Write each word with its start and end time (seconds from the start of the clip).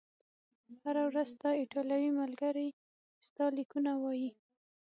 هره 0.83 1.03
ورځ، 1.09 1.27
ستا 1.35 1.49
ایټالوي 1.61 2.09
ملګري 2.19 2.67
ستا 3.27 3.45
لیکونه 3.57 3.91
وایي؟ 4.03 4.29